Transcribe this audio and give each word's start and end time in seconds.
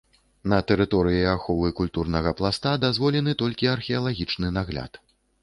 На 0.51 0.57
тэрыторыі 0.69 1.27
аховы 1.33 1.69
культурнага 1.81 2.33
пласта 2.41 2.73
дазволены 2.85 3.37
толькі 3.43 3.71
археалагічны 3.75 4.53
нагляд. 4.59 5.01